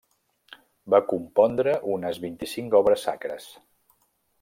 Va 0.93 1.01
compondre 1.11 1.75
unes 1.99 2.21
vint-i-cinc 2.27 2.79
obres 2.83 3.09
sacres. 3.11 3.51